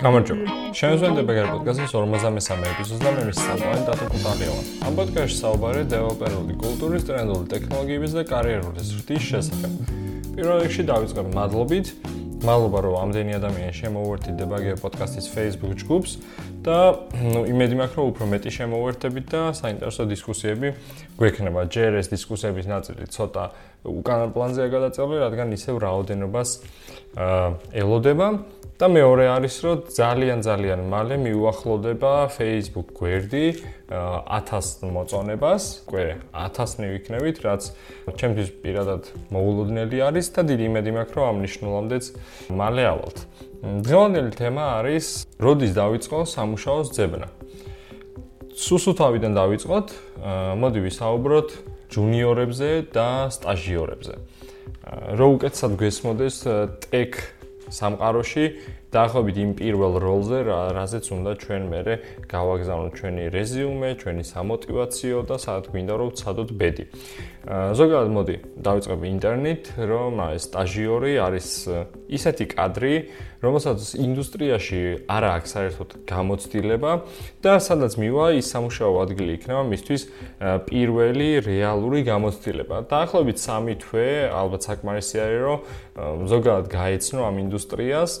გამარჯობა. 0.00 0.44
შემოგვიდება 0.78 1.32
გერ 1.36 1.46
პოდკასტის 1.52 1.92
53 1.92 2.68
ეპიზოდს 2.72 3.02
და 3.04 3.10
მე 3.16 3.22
მის 3.28 3.38
სამყარო 3.44 3.80
დათო 3.88 4.06
კუტარიოვა. 4.12 4.62
ამ 4.88 4.92
პოდკასტში 4.96 5.36
საუბარია 5.40 5.84
დეველოპერული 5.92 6.54
კულტურის, 6.62 7.02
ტრენდული 7.08 7.44
ტექნოლოგიების 7.52 8.12
და 8.16 8.22
კარიერული 8.32 8.80
ზრდის 8.90 9.22
შესახებ. 9.30 9.72
პირველ 10.34 10.58
რიგში 10.64 10.82
დავიწყებ 10.90 11.26
მადლობით. 11.36 11.86
მადლობა 12.40 12.78
რომ 12.84 12.94
ამდენი 13.04 13.32
ადამიანი 13.36 13.74
შემოუერთდება 13.76 14.56
გერ 14.64 14.76
პოდკასტის 14.80 15.26
Facebook 15.34 15.74
ჯგუფს 15.82 16.12
და 16.64 16.76
ნუ 17.20 17.40
იმედი 17.52 17.74
მაქვს 17.80 17.96
რომ 18.00 18.06
უფრო 18.12 18.24
მეტი 18.32 18.50
შემოუერთებით 18.56 19.26
და 19.28 19.40
საინტერესო 19.60 20.02
დისკუსიები 20.08 20.68
გვექნება. 21.20 21.60
ჯერ 21.68 21.90
ეს 22.00 22.06
დისკუსიების 22.12 22.66
ნაწილი 22.72 23.04
ცოტა 23.12 23.44
უკანა 23.84 24.26
პლანზეა 24.32 24.68
გადაწეული, 24.72 25.16
რადგან 25.20 25.48
ისევ 25.56 25.74
რაოდენობას 25.84 26.48
ელოდება. 27.76 28.26
და 28.80 28.88
მეორე 28.88 29.24
არის 29.28 29.56
რომ 29.60 29.80
ძალიან 29.92 30.38
ძალიან 30.40 30.80
მალე 30.88 31.16
მიუახლოვდება 31.20 32.12
Facebook 32.32 32.88
გვერდი 32.96 33.46
1000 33.92 34.88
მოწონებას, 34.96 35.64
კვე 35.84 36.04
1000-ნი 36.32 36.86
ვიქნებით, 36.88 37.36
რაც 37.44 37.62
ჩემთვის 38.16 38.48
პირადად 38.64 39.02
მოულოდნელი 39.36 39.98
არის 40.00 40.26
და 40.32 40.40
დიდი 40.48 40.64
იმედი 40.72 40.90
მაქვს 40.96 41.12
რომ 41.12 41.24
ამ 41.28 41.36
ნიშნულამდეც 41.44 42.04
მალე 42.56 42.84
ავალთ. 42.92 43.18
დღევანდელი 43.84 44.30
თემა 44.40 44.64
არის 44.80 45.06
როდის 45.44 45.72
დაიწყო 45.76 46.18
სამუშაოს 46.24 46.88
ძებნა. 46.96 47.28
სუსუთავიდან 48.56 49.32
დაიწყოთ, 49.36 49.88
მოდი 50.56 50.80
ვისაუბროთ 50.88 51.48
ჯუნიორებზე 51.92 52.70
და 52.96 53.28
სტაჟიორებზე. 53.28 54.14
რო 55.20 55.26
უკეთესად 55.36 55.72
გესმოდეს 55.76 56.36
ტექ 56.88 57.39
სამყაროში 57.70 58.44
დაახლოებით 58.90 59.36
იმ 59.38 59.50
პირველ 59.54 59.94
როლზე, 60.02 60.38
რაზეც 60.74 61.06
უნდა 61.14 61.32
ჩვენ 61.42 61.62
მეરે 61.70 61.94
გავაგზავნოთ 62.26 62.92
ჩვენი 62.98 63.24
რეზიუმე, 63.30 63.90
ჩვენი 64.02 64.22
სამოტივაციო 64.26 65.18
და 65.30 65.36
სადაც 65.38 65.64
გვინდა 65.70 65.94
რომ 65.94 66.08
ვცადოთ 66.10 66.50
ბედი. 66.58 66.84
ზოგადად 67.50 68.10
მოდი 68.12 68.36
დავიწყებ 68.60 69.00
ინტერნეტ, 69.14 69.62
რომ 69.80 70.12
ეს 70.36 70.42
სტაჟიორი 70.50 71.12
არის 71.24 71.48
ისეთი 72.10 72.44
კადრი, 72.52 72.94
რომელსაც 73.40 73.80
ინდუსტრიაში 73.96 74.80
არ 75.08 75.24
აქვს 75.40 75.50
საერთოდ 75.56 75.90
გამოცდილება 76.04 76.92
და 77.40 77.52
სადაც 77.56 77.96
მივა 77.96 78.26
ის 78.36 78.46
სამუშაო 78.52 78.94
ადგილი 79.00 79.32
იქნება 79.40 79.62
მისთვის 79.72 80.02
პირველი 80.68 81.28
რეალური 81.40 82.00
გამოცდილება. 82.04 82.76
დაახლოებით 82.92 83.38
3 83.40 83.80
თვე, 83.80 84.08
ალბათ 84.28 84.60
საკმარისი 84.68 85.16
არის, 85.24 85.40
რომ 85.40 85.58
ზოგადად 86.28 86.66
გაეცნო 86.68 87.20
ამ 87.24 87.36
ინდუსტრიას, 87.48 88.12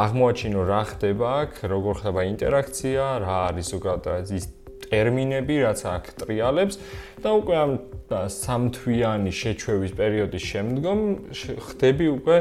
აღმოაჩინო 0.00 0.62
რა 0.70 0.82
ხდება 0.90 1.28
აქ, 1.44 1.52
როგორ 1.72 1.94
ხდება 2.00 2.20
ინტერაქცია, 2.30 3.04
რა 3.24 3.36
არის 3.50 3.66
ზოგადად 3.74 4.32
ის 4.38 4.44
ტერმინები, 4.90 5.56
რაც 5.64 5.80
აქ 5.86 6.04
ტრიალებს 6.20 6.78
და 7.22 7.30
უკვე 7.40 7.54
ამ 7.60 7.72
სამთვიანი 8.10 9.32
შეჩვევის 9.40 9.92
პერიოდის 10.00 10.44
შემდგომ 10.50 11.00
ხდები 11.70 12.06
უკვე 12.16 12.36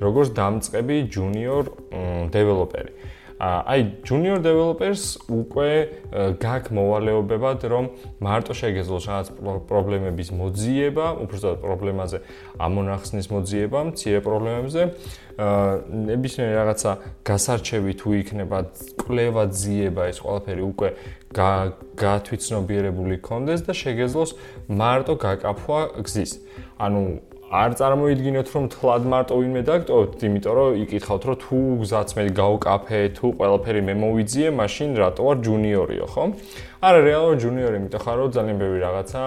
როგორც 0.00 0.28
დამწყები 0.38 0.96
ჯუნიორ 1.12 1.64
დეველოპერი. 2.32 2.92
აი 3.40 4.04
junior 4.04 4.36
developers 4.44 5.16
უკვე 5.32 5.68
გაქვს 6.44 6.74
მოვალეობებად 6.76 7.64
რომ 7.72 7.84
მარტო 8.20 8.52
შეგეძლოს 8.52 9.04
რაღაც 9.08 9.28
პრობლემების 9.70 10.28
მოძიება, 10.36 11.06
უბრალოდ 11.24 11.56
პრობლემაზე 11.64 12.18
ამონახსნის 12.60 13.26
მოძიება, 13.32 13.78
მცირე 13.90 14.20
პრობლემებზე 14.28 14.82
ნებისმიერ 16.10 16.52
რაღაცა 16.60 16.92
გასარჩევი 17.24 17.92
თუ 17.96 18.08
იქნება 18.20 18.58
კლევა 19.00 19.44
ძიება 19.48 20.02
ეს 20.12 20.18
ყველაფერი 20.20 20.62
უკვე 20.68 20.88
გათვითცნობიერებული 21.96 23.16
კონდეს 23.24 23.64
და 23.64 23.72
შეგეძლოს 23.72 24.36
მარტო 24.68 25.14
გაკაფვა 25.16 25.80
გზის. 26.04 26.32
ანუ 26.76 27.02
არ 27.50 27.72
წარმოიდგინოთ 27.74 28.50
რომ 28.54 28.66
თლად 28.70 29.06
მარტო 29.10 29.36
ვინმე 29.42 29.62
დაგტოვოთ, 29.66 30.20
იმიტომ 30.22 30.54
რომ 30.54 30.76
იკითხავთ 30.86 31.24
რომ 31.26 31.36
თუ 31.42 31.58
გზაც 31.82 32.12
მე 32.14 32.24
გავკაფე, 32.38 33.00
თუ 33.18 33.26
ყველაფერი 33.40 33.80
მე 33.90 33.94
მოვიძიე, 34.02 34.48
მაშინ 34.54 34.90
რატო 35.02 35.22
ვარ 35.26 35.38
ჯუნიორიო, 35.42 36.06
ხო? 36.14 36.24
არა, 36.80 37.00
რეალურად 37.04 37.40
ჯუნიორი, 37.44 37.76
იმიტომ 37.76 38.00
ხარ 38.00 38.16
რომ 38.20 38.30
ძალიან 38.32 38.56
ბევრი 38.56 38.78
რაღაცა 38.80 39.22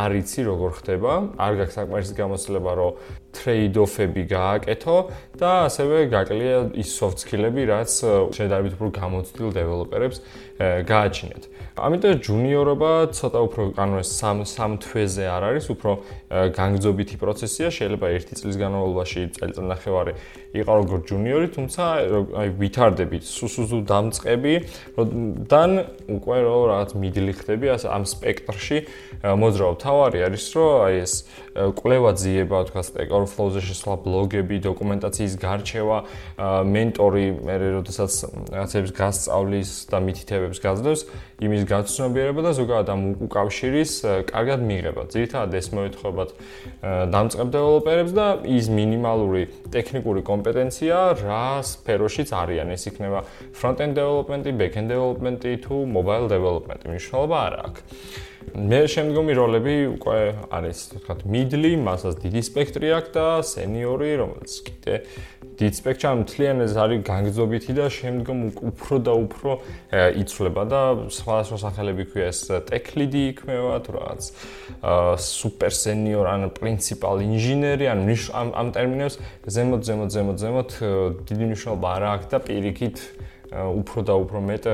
არ 0.00 0.10
იცი 0.16 0.40
როგორ 0.48 0.70
ხდება, 0.80 1.12
არ 1.36 1.52
გაქვს 1.60 1.76
საკმარისი 1.76 2.14
გამოცდილება 2.16 2.72
რომ 2.80 2.92
trade-off-ები 3.36 4.22
გააკეთო 4.26 4.96
და 5.36 5.50
ასევე 5.68 5.96
გაკლია 6.10 6.56
ის 6.80 6.88
soft 6.96 7.20
skill-ები, 7.20 7.62
რაც 7.68 7.90
შედარებით 8.32 8.72
უფრო 8.80 8.88
გამოცდილ 8.96 9.48
დეველოპერებს 9.60 10.18
გააჩინეთ. 10.88 11.42
ამიტომ 11.80 12.12
ჯუნიორობა 12.26 12.92
ცოტა 13.16 13.40
უფრო, 13.40 13.62
ანუ 13.80 13.94
ეს 14.00 14.10
სამ 14.20 14.38
სამ 14.44 14.72
თვეზე 14.84 15.24
არ 15.30 15.42
არის, 15.48 15.64
უფრო 15.72 15.90
განგზობითი 16.58 17.16
პროცესია, 17.22 17.68
შეიძლება 17.72 18.06
ერთი 18.16 18.34
წლის 18.40 18.56
განმავლობაში 18.60 19.20
წელიწადნახევარი 19.36 20.12
იყო 20.50 20.72
როგორც 20.82 21.02
ჯუნიორი, 21.06 21.48
თუმცა 21.54 21.82
აი 22.42 22.48
ვითარდებით 22.58 23.22
სუსუზუ 23.22 23.78
დამწყები, 23.86 24.54
როდან 24.98 25.70
უკვე 26.10 26.38
რო 26.42 26.56
რაღაც 26.70 26.90
მიდლი 26.98 27.32
ხდები 27.38 27.66
ამ 27.70 28.02
სპექტრში 28.02 28.78
მოძრაობ. 29.22 29.74
თავარი 29.78 30.18
არის, 30.26 30.44
რომ 30.50 30.70
აი 30.90 30.94
ეს 31.06 31.12
კვლევა 31.54 32.10
ძიება, 32.18 32.58
თქვა 32.66 32.82
Stack 32.82 33.10
Overflow-ზე 33.14 33.60
შესვლა, 33.62 33.94
ბლოგები, 34.02 34.56
დოკუმენტაციის 34.64 35.32
გარჩევა, 35.38 35.98
მენტორი, 36.66 37.26
მე 37.46 37.54
როდესაც 37.78 38.12
რაღაცებს 38.54 38.90
გასწავლის 38.90 39.70
და 39.90 39.98
მითითებებს 40.02 40.58
გაძლევს, 40.62 41.00
იმის 41.40 41.62
გაცნობიერება 41.64 42.42
და 42.44 42.52
ზოგადად 42.52 42.88
ამ 42.92 43.02
უკავშირის 43.26 43.92
კარგად 44.28 44.60
მიღება. 44.60 45.02
ძირითადად 45.08 45.56
ეს 45.56 45.68
მოეთხოვათ 45.72 46.30
დამწყებ 47.14 47.48
დეველოპერებს 47.56 48.12
და 48.12 48.26
ის 48.44 48.66
მინიმალური 48.68 49.42
ტექნიკური 49.72 50.20
კომპეტენცია 50.20 50.96
რა 51.24 51.46
სფეროშიც 51.64 52.28
არიან. 52.36 52.68
ეს 52.76 52.82
იქნება 52.92 53.24
front-end 53.56 53.96
development-ი, 53.96 54.52
back-end 54.52 54.88
development-ი 54.92 55.52
თუ 55.64 55.76
mobile 55.88 56.28
development-ი. 56.28 56.86
მნიშვნელობა 56.92 57.36
არ 57.46 57.54
აქვს. 57.64 57.82
მე 58.56 58.80
შემდგომი 58.88 59.32
როლები 59.36 59.74
უკვე 60.00 60.20
არის, 60.48 60.78
თქვათ, 60.96 61.20
middle, 61.28 61.70
მასაც 61.76 62.14
დიდი 62.24 62.40
სპექტრი 62.40 62.88
აქვს 62.98 63.10
და 63.14 63.26
senior-ი, 63.44 64.12
რომელიც 64.16 64.52
კიდე 64.64 64.94
დიდ 65.60 65.76
სპექტრში 65.76 66.06
ამ 66.08 66.20
თლიანეს 66.24 66.72
არის 66.80 67.00
განგზობითი 67.04 67.72
და 67.76 67.86
შემდგომ 67.92 68.38
უფრო 68.70 68.96
და 69.04 69.14
უფრო 69.20 69.50
იცვლება 70.22 70.62
და 70.72 70.80
სხვადასხვა 71.12 71.58
სახელები 71.64 72.04
ქვია 72.08 72.30
ეს 72.32 72.40
lead-ი 72.96 73.22
იქმნება 73.34 73.74
თუ 73.84 73.90
რაღაც 73.96 74.22
super 75.20 75.70
senior 75.70 76.24
ან 76.32 76.48
principal 76.56 77.20
engineer-ი 77.20 77.92
ან 77.92 78.08
ამ 78.08 78.48
ამ 78.56 78.68
ტერმინებს 78.72 79.20
ზემოთ 79.44 79.82
ზემოთ 79.88 80.10
ზემოთ 80.16 80.38
ზემოთ 80.44 80.70
დიდი 81.28 81.44
მნიშვნელობა 81.50 81.86
არ 81.96 82.02
აქვს 82.14 82.26
და 82.32 82.38
პირიქით 82.48 82.96
უფრო 83.50 83.98
და 84.06 84.14
უფრო 84.24 84.38
მეტ 84.46 84.64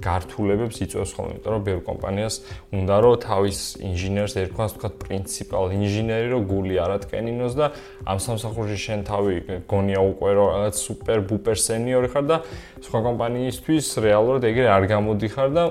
გართულებებს 0.00 0.76
იწვევს 0.84 1.12
ხოლმე, 1.16 1.32
იმიტომ 1.36 1.52
რომ 1.54 1.62
ბევრ 1.68 1.80
კომპანიას 1.86 2.34
უნდა 2.72 2.96
რომ 3.04 3.14
თავის 3.20 3.58
ინჟინერს 3.84 4.34
ერქვას 4.40 4.72
თქვა 4.76 4.88
პრინციპალ 5.04 5.64
ინჟინერი, 5.76 6.28
რომ 6.34 6.42
გული 6.50 6.74
არატკენინოს 6.80 7.54
და 7.60 7.66
ამ 8.08 8.18
სამსახურში 8.24 8.78
შენ 8.80 9.00
თავი 9.04 9.34
გონია 9.68 10.00
უკვე 10.00 10.30
რომ 10.40 10.48
რაღაც 10.56 10.74
სუპერ 10.80 11.18
ბუპერ 11.28 11.56
სენიორი 11.60 12.08
ხარ 12.10 12.24
და 12.30 12.36
სხვა 12.80 12.98
კომპანიისთვის 13.06 13.86
რეალურად 14.00 14.42
ეგრე 14.50 14.68
არ 14.72 14.84
გამოდიხარ 14.88 15.48
და 15.52 15.62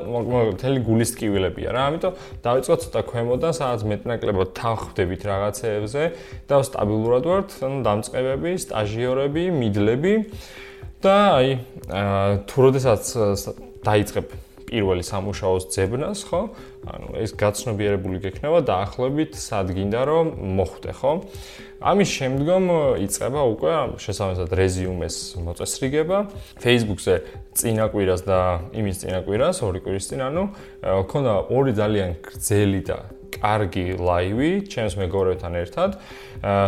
მთელი 0.53 0.79
გულის 0.85 1.09
ტკივილებია 1.17 1.69
რა. 1.73 1.81
ამიტომ 1.89 2.13
დავიწყო 2.45 2.75
ცოტა 2.85 3.01
ქვემოდან, 3.09 3.51
სადაც 3.57 3.81
მეტნაკლებად 3.89 4.49
თანხდებით 4.53 5.21
რაღაცეებზე 5.25 6.03
და 6.45 6.55
სტაბილურად 6.69 7.23
ვართ, 7.25 7.49
ანუ 7.65 7.77
დამწყებები, 7.87 8.51
სტაჟიორები, 8.61 9.43
მიდლები 9.57 10.13
და 11.03 11.15
აი 11.39 11.49
თუ 12.49 12.57
როდესაც 12.67 13.03
დაიწყებ 13.87 14.27
პირველი 14.69 15.01
სამუშაოს 15.01 15.65
ძებნას, 15.73 16.21
ხო? 16.29 16.41
ანუ 16.85 17.07
ეს 17.25 17.33
გაცნობიერებული 17.33 18.21
გექნება 18.21 18.61
დაახლოებით 18.69 19.33
სად 19.33 19.73
გინდა 19.73 20.01
რომ 20.05 20.27
მოხვდე, 20.59 20.91
ხო? 20.93 21.13
ამის 21.79 22.09
შემდგომ 22.13 22.65
იწყება 23.07 23.41
უკვე 23.55 23.71
შესაბამისად 24.03 24.49
რეზიუმეს 24.61 25.15
მოწესრიგება 25.41 26.17
Facebook-ზე 26.61 27.15
წინა 27.57 27.85
კვირას 27.89 28.21
და 28.29 28.39
იმის 28.77 29.01
წინა 29.01 29.19
კვირას, 29.25 29.63
ორი 29.65 29.79
კვირის 29.81 30.05
წინ, 30.11 30.21
ანუ 30.29 30.43
ქონდა 31.09 31.33
ორი 31.49 31.73
ძალიან 31.73 32.19
გრძელი 32.21 32.81
და 32.85 32.97
კარგი 33.39 33.85
ლაივი 33.99 34.51
ჩემს 34.67 34.93
მეგობრებთან 34.99 35.53
ერთად, 35.63 35.97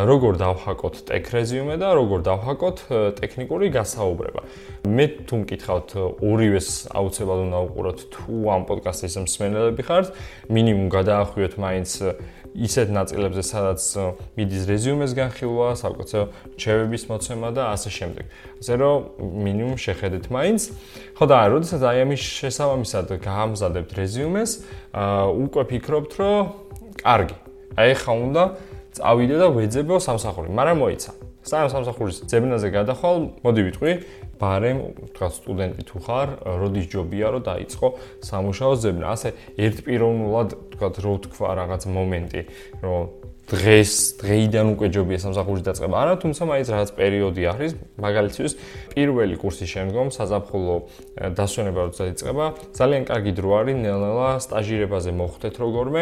როგორ 0.08 0.34
დავჰაკოთ 0.42 0.96
ტექ 1.12 1.26
რეზიუმე 1.36 1.76
და 1.80 1.90
როგორ 2.00 2.20
დავჰაკოთ 2.28 2.78
ტექნიკური 3.20 3.68
გასაუბრება. 3.76 4.42
მე 4.88 5.06
თუ 5.30 5.36
მკითხავთ 5.44 5.90
ორივეს 6.26 6.70
აუცილებლად 6.92 7.42
უნდა 7.48 7.60
უყუროთ 7.68 8.00
თუ 8.12 8.36
ამ 8.56 8.62
პოდკასტის 8.68 9.16
მსმენელები 9.28 9.84
ხართ, 9.86 10.08
მინიმუმ 10.52 10.90
გადაახვიოთ 10.92 11.54
მაინც 11.62 11.92
ისეთ 12.56 12.88
ნაწილებზე, 12.92 13.44
სადაც 13.48 13.82
მიდის 14.36 14.64
რეზიუმეს 14.68 15.12
განხილვა, 15.16 15.68
საკუთრ 15.80 16.20
რჩევების 16.56 17.04
მოცემა 17.08 17.50
და 17.56 17.64
ასე 17.72 17.90
შემდეგ. 17.96 18.26
ასე 18.60 18.74
რომ 18.76 18.98
მინიმუმ 19.22 19.78
შეხედეთ 19.80 20.26
მაინც. 20.28 20.62
ხო 21.16 21.26
და 21.32 21.38
როდესაც 21.48 21.82
აი 21.82 21.98
ამის 22.04 22.22
შესაბამისად 22.22 23.08
გაამზადებთ 23.24 23.92
რეზიუმეს, 23.96 24.52
აა 24.92 25.26
უკვე 25.32 25.64
ფიქრობთ, 25.72 26.12
რომ 26.20 26.40
კარგი. 27.00 27.36
აი 27.80 27.92
ხა 27.96 28.14
უნდა 28.20 28.44
წავიდე 28.92 29.36
და 29.40 29.48
ვეძებო 29.56 29.96
სამსახური, 30.04 30.52
მაგრამ 30.52 30.78
მოიცა. 30.84 31.31
სამ 31.42 31.70
სამსახურის 31.74 32.18
ძებნაზე 32.30 32.70
გადახვალ, 32.74 33.18
მოდი 33.42 33.62
ვიტყვი, 33.68 33.94
ბარემ, 34.42 34.80
თქვა 35.16 35.28
სტუდენტი 35.38 35.84
თუ 35.90 35.98
ხარ, 36.06 36.28
როდის 36.62 36.86
ჯობია 36.94 37.28
რომ 37.34 37.42
დაიწყო 37.50 37.88
სამუშაო 38.30 38.74
ძებნა. 38.78 39.06
ასე 39.16 39.30
ერთპიროვნულად, 39.58 40.50
თქვა 40.78 40.88
რო 41.02 41.14
თქვა 41.26 41.50
რაღაც 41.62 41.82
მომენტი, 41.90 42.42
რომ 42.86 43.02
დღეს 43.50 44.22
დღეიდან 44.22 44.66
უკვე 44.78 44.88
ჯობია 44.96 45.20
სამსახურის 45.26 45.64
დაწყება. 45.66 45.96
არა, 46.02 46.14
თუმცა 46.24 46.44
მაინც 46.48 46.68
რაღაც 46.72 46.90
პერიოდი 46.96 47.44
არის, 47.52 47.72
მაგალითად, 48.00 48.52
პირველი 48.92 49.36
კურსის 49.42 49.70
შემდგომ 49.72 50.08
საზაფხულო 50.16 50.76
დასვენება 51.36 51.82
როცა 51.90 52.04
იწყება, 52.12 52.46
ძალიან 52.78 53.04
კარგი 53.12 53.32
დრო 53.36 53.50
არის 53.60 53.76
ნელ-ნელა 53.82 54.30
სტაჟირებაზე 54.46 55.12
მოხვდეთ 55.20 55.56
როგორმე, 55.64 56.02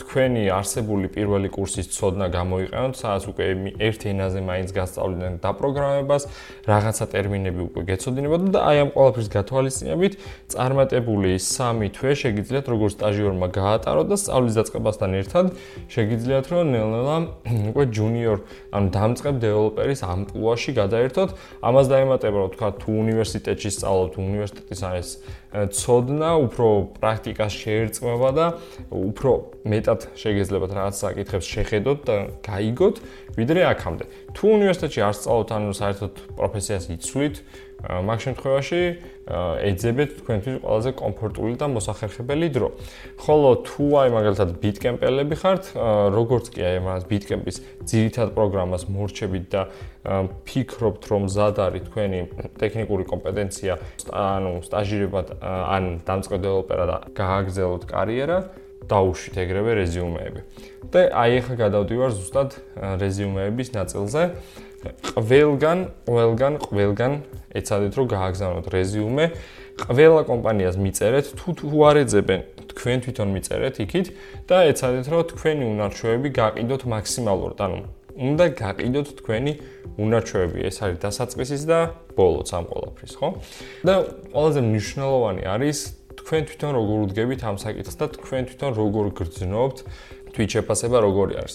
თქვენი 0.00 0.42
არსებული 0.50 1.06
პირველი 1.08 1.48
კურსის 1.52 1.86
ცოდნა 1.94 2.26
გამოიყენოთ, 2.36 2.94
სადაც 3.00 3.22
უკვე 3.32 3.44
ერთ 3.80 4.00
ენაზე 4.10 4.40
მაინც 4.44 4.70
გასწავლდნენ 4.76 5.32
დაპროგრამებას, 5.40 6.22
რაღაცა 6.68 7.04
ტერმინები 7.12 7.60
უკვე 7.68 7.82
გეცოდინებოდა 7.90 8.46
და 8.54 8.60
აი 8.60 8.76
ამ 8.84 8.90
ყველაფრის 8.96 9.28
გათვალისწინებით 9.36 10.12
წარმატებული 10.52 11.30
3 11.40 11.90
თვე 11.96 12.12
შეგიძლიათ 12.22 12.66
როგორც 12.72 12.92
სტაჟიორმა 12.96 13.46
გაატაროთ 13.54 14.06
და 14.10 14.16
სწავლის 14.20 14.54
დაწყებასთან 14.60 15.10
ერთად 15.20 15.46
შეგიძლიათ 15.94 16.46
რომ 16.50 16.79
ნელ-ნელა 16.80 17.16
უკვე 17.70 17.84
ჯუნიორ, 17.92 18.38
ანუ 18.72 18.88
დამწყებ 18.96 19.36
დეველოპერის 19.44 20.00
ამპლუაში 20.08 20.72
გადაერთოთ. 20.80 21.30
ამას 21.60 21.86
დაემატება, 21.92 22.36
რომ 22.40 22.50
თქვა 22.56 22.68
თუ 22.80 22.90
უნივერსიტეტში 23.04 23.70
სწავლობთ, 23.76 24.14
უნივერსიტეტის 24.24 24.80
არის 24.90 25.08
ცოდნა, 25.50 26.30
უფრო 26.46 26.66
პრაქტიკას 27.02 27.52
შეერწყმება 27.60 28.30
და 28.38 28.46
უფრო 28.94 29.32
მეტად 29.66 30.00
შეგეძლებათ 30.14 30.70
რაღაც 30.78 30.94
საკითხებს 31.04 31.46
შეხედოთ 31.50 31.98
და 32.06 32.16
გაიგოთ, 32.46 32.96
ვიდრე 33.34 33.60
აქამდე. 33.74 34.04
თუ 34.30 34.44
უნივერსიტეტში 34.56 35.00
არ 35.04 35.14
სწავლობთ, 35.20 35.50
ანუ 35.50 35.70
საერთოდ 35.74 36.12
პროფესიას 36.38 36.84
იცვლით, 36.94 37.36
მაგ 37.80 38.18
შემთხვევაში 38.24 38.80
ეძებეთ 39.70 40.10
თქვენთვის 40.20 40.56
ყველაზე 40.60 40.90
კომფორტული 41.00 41.54
და 41.56 41.66
მოსახერხებელი 41.70 42.48
დრო. 42.52 42.68
ხოლო 43.20 43.50
თუ 43.64 43.84
აი 44.00 44.08
მაგალითად 44.16 44.50
ბიტკემპელები 44.60 45.36
ხართ, 45.40 45.62
როგორც 46.12 46.46
კი 46.50 46.60
აი 46.60 46.78
მას 46.84 47.02
ბიტკემპის 47.08 47.56
ძირითად 47.88 48.28
პროგრამას 48.36 48.84
მორჩებით 48.90 49.44
და 49.54 49.62
ფიქრობთ 50.44 51.02
რომ 51.10 51.22
ზად 51.30 51.56
არის 51.60 51.82
თქვენი 51.88 52.20
ტექნიკური 52.60 53.04
კომპეტენცია, 53.06 53.72
ანუ 54.12 54.52
სტაჟირებად 54.66 55.26
ან 55.40 55.84
დამწყებელოპერა 56.04 56.84
და 56.90 56.96
გააგრძელოთ 57.16 57.82
კარიერა, 57.86 58.38
დაუშვით 58.88 59.34
ეგრევე 59.44 59.70
რეზიუმეები. 59.80 60.40
და 60.90 61.00
აი 61.12 61.32
ახლა 61.40 61.54
გადავდივარ 61.60 62.10
ზუსტად 62.16 62.50
რეზიუმეების 63.02 63.68
ნაწილზე. 63.76 64.22
ყველგან, 64.80 65.78
ყველგან, 66.08 66.54
ყველგან 66.64 67.12
ეცადეთ 67.52 67.92
რომ 68.00 68.06
გააგზავნოთ 68.16 68.66
რეზიუმე. 68.72 69.24
ყველა 69.80 70.22
კომპანიას 70.28 70.76
მიწერეთ 70.80 71.26
თუ 71.36 71.48
თუ 71.56 71.76
არ 71.88 71.96
ეძებენ, 72.04 72.40
თქვენ 72.72 72.98
თვითონ 73.04 73.28
მიწერეთ 73.36 73.74
იქით 73.84 74.06
და 74.48 74.56
ეცადეთ 74.72 75.06
რომ 75.12 75.22
თქვენი 75.32 75.64
უნარჩვევები 75.72 76.28
გაყიდოთ 76.40 76.82
მაქსიმალურად. 76.94 77.58
ანუ 77.60 77.78
უნდა 78.20 78.44
გაყიდოთ 78.60 79.08
თქვენი 79.20 79.52
უნარჩვევები. 80.00 80.58
ეს 80.68 80.76
არის 80.84 80.98
დასაწყისის 81.04 81.62
და 81.68 81.78
ბოლოც 82.16 82.48
ამ 82.56 82.64
ყოლაფრის, 82.72 83.12
ხო? 83.20 83.28
და 83.84 83.94
ყველაზე 84.32 84.60
მნიშვნელოვანი 84.64 85.42
არის 85.44 85.78
თქვენ 86.30 86.44
თვითონ 86.46 86.72
როგორ 86.78 86.98
უდგებით 87.10 87.40
ამ 87.42 87.56
საკითხს 87.58 87.96
და 87.98 88.06
თქვენ 88.14 88.42
თვითონ 88.46 88.70
როგორ 88.78 89.06
გრძნობთ 89.18 89.78
Twitch 90.30 90.54
შეფასება 90.54 91.02
როგორი 91.02 91.34
არის. 91.42 91.54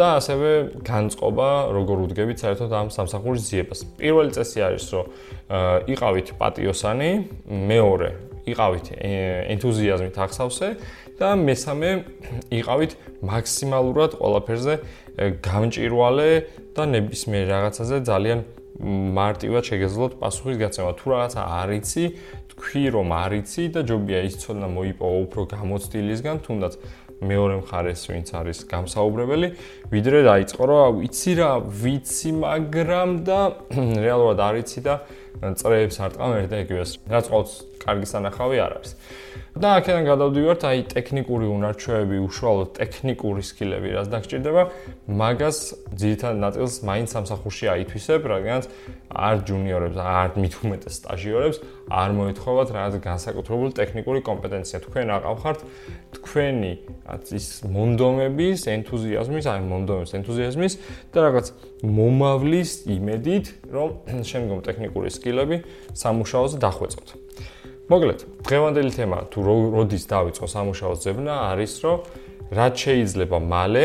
და 0.00 0.06
ასევე 0.16 0.48
განწყობა 0.80 1.48
როგორ 1.76 1.96
უდგებით 2.08 2.38
საერთოდ 2.40 2.72
ამ 2.72 2.88
სამსახურის 2.88 3.44
ძიებას. 3.52 3.80
პირველი 4.00 4.30
წესი 4.32 4.58
არის, 4.64 4.84
რომ 4.96 5.06
იყავით 5.92 6.28
პატიოსანი, 6.40 7.10
მეორე 7.52 8.08
იყავით 8.48 8.86
ენთუზიაზმით 9.52 10.16
ახსავსე 10.24 10.68
და 11.20 11.28
მესამე 11.36 11.90
იყავით 12.48 12.92
მაქსიმალურად 13.28 14.10
ყველაფერზე 14.20 14.74
გამჭირვალე 15.44 16.30
და 16.72 16.82
ნებისმიერ 16.96 17.44
რაღაცაზე 17.52 17.96
ძალიან 18.08 18.40
მარტივად 18.82 19.62
შეგეძლოთ 19.70 20.12
პასუხის 20.18 20.56
გაცემა. 20.58 20.90
თუ 20.98 21.06
რაღაცა 21.14 21.42
არიცი, 21.62 22.04
თქვი 22.54 22.84
რომ 22.94 23.08
არიცი 23.14 23.64
და 23.74 23.80
ჯობია 23.86 24.20
ის 24.26 24.34
ცოდნა 24.42 24.68
მოიპოვა 24.74 25.16
უფრო 25.26 25.40
გამოცდილისგან, 25.54 26.36
თუნდაც 26.42 26.72
მეორე 27.22 27.54
მხარეს 27.62 28.00
ვინც 28.10 28.28
არის 28.34 28.58
გამსაუბრებელი, 28.68 29.48
ვიდრე 29.94 30.18
დაიწყო 30.26 30.62
რომ 30.66 30.98
ვიცი 31.00 31.32
რა, 31.38 31.50
ვიცი, 31.62 32.30
მაგრამ 32.42 33.10
და 33.24 33.40
რეალურად 34.04 34.38
არიცი 34.48 34.80
და 34.82 34.94
წრეებს 35.54 35.96
არ 36.02 36.10
ტყავ 36.18 36.30
ერთ 36.42 36.48
და 36.50 36.56
იგივეს. 36.66 36.90
რაც 37.10 37.24
ყოველს 37.30 37.52
კარგი 37.84 38.06
სანახავი 38.10 38.58
არ 38.64 38.72
არის. 38.80 38.92
და 39.54 39.68
აქედან 39.78 40.04
გადავდივართ 40.10 40.62
აი 40.66 40.78
ტექნიკური 40.90 41.46
უნარჩვევები, 41.46 42.16
უშუალოდ 42.26 42.70
ტექნიკური 42.74 43.42
სკილები, 43.46 43.88
რაც 43.94 44.06
დაგჭირდება, 44.10 44.62
მაგას 45.06 45.58
ძირითადად 45.94 46.38
ნაწილს 46.42 46.74
მაინც 46.82 47.08
სამსახურში 47.14 47.66
აითვისებ, 47.70 48.20
რადგანაც 48.34 48.64
არ 49.14 49.36
ჯუნიორებს, 49.46 49.98
არ 50.02 50.28
უმეტეს 50.34 50.94
სტაჟიორებს 50.98 51.58
არ 51.92 52.14
მოეთხოვათ 52.16 52.68
რაღაც 52.72 52.94
განსაკუთრებული 53.04 53.72
ტექნიკური 53.76 54.20
კომპეტენცია. 54.24 54.80
თქვენ 54.88 55.10
აყავხართ 55.16 55.58
თქვენი 56.16 56.72
ის 57.36 57.46
მონდომების 57.68 58.60
ენთუზიაზმის, 58.74 59.44
აი 59.52 59.60
მონდომების 59.68 60.12
ენთუზიაზმის 60.18 60.72
და 61.12 61.18
რაღაც 61.28 61.46
მომავლის 61.84 62.70
იმედით, 62.88 63.46
რომ 63.68 63.88
შემდგომ 64.30 64.58
ტექნიკური 64.64 65.08
სკილები 65.12 65.56
სამუშაოზე 65.92 66.56
დახვეწოთ. 66.64 67.08
მოკლედ, 67.84 68.20
დღევანდელი 68.48 68.92
თემა 68.96 69.18
თუ 69.28 69.42
როდის 69.44 70.04
დაიწყო 70.08 70.46
სამუშაოს 70.48 70.98
ძებნა 71.04 71.34
არის, 71.52 71.72
რომ 71.84 71.98
რაც 72.56 72.74
შეიძლება 72.80 73.38
მალე 73.44 73.84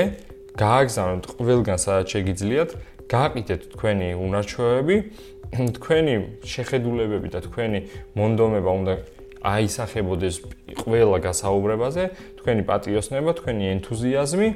გააგზავნოთ 0.55 1.25
ყველგან 1.35 1.79
სადაც 1.83 2.07
შეგიძლიათ, 2.15 2.69
გააკეთეთ 3.11 3.61
თქვენი 3.75 4.09
უნარჩვევები, 4.23 4.95
თქვენი 5.75 6.13
შეხედულებები 6.47 7.27
და 7.27 7.39
თქვენი 7.43 7.79
მონდომება 8.15 8.71
უნდა 8.79 8.93
აისახებოდეს 9.39 10.35
ყველა 10.79 11.17
გასაუბრებაზე, 11.19 12.03
თქვენი 12.49 12.65
პატიოსნება, 12.65 13.31
თქვენი 13.37 13.63
ენთუზიაზმი 13.77 14.47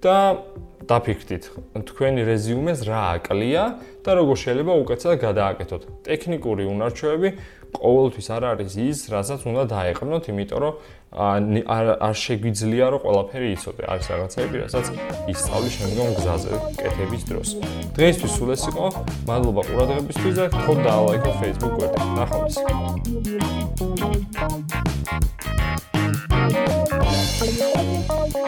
და 0.00 0.16
დაფიქრდით, 0.88 1.44
თქვენი 1.76 2.24
რეზიუმეს 2.24 2.80
რა 2.88 3.20
აკლია 3.20 3.64
და 4.00 4.10
როგორ 4.16 4.36
შეიძლება 4.44 4.72
უკეთესად 4.80 5.16
გადააკეთოთ. 5.20 5.82
ტექნიკური 6.08 6.64
უნარჩვევები 6.72 7.28
ყოველთვის 7.74 8.28
არ 8.32 8.42
არის 8.48 8.72
ის, 8.80 8.98
რასაც 9.12 9.40
უნდა 9.44 9.62
დაეყრდნოთ, 9.74 10.24
იმიტომ 10.32 10.58
რომ 10.64 10.74
არ 12.04 12.14
შეგვიძლია 12.24 12.86
რომ 12.96 13.00
ყველაფერი 13.04 13.48
იცოდე. 13.56 13.82
არის 13.92 14.06
რაღაცები, 14.12 14.56
რასაც 14.64 14.86
ისწავლი 15.32 15.70
შემდგომ 15.76 16.08
გზაზე, 16.16 16.52
კეთების 16.80 17.22
დროს. 17.28 17.48
დღეისთვის 17.96 18.32
სულ 18.40 18.50
ეს 18.56 18.64
იყო. 18.72 18.86
მადლობა 19.28 19.62
ყურადღებისთვის 19.68 20.34
და 20.38 20.44
თქო 20.56 20.72
დაალაიქო 20.84 21.30
Facebook 21.40 21.72
გვერდი. 21.76 21.98
ნახვამდის. 22.16 22.56
Thank 27.36 28.34
you. 28.36 28.43